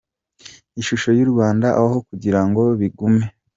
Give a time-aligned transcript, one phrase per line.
[0.81, 3.25] ishusho y’u Rwanda aho kugira ngo bigume.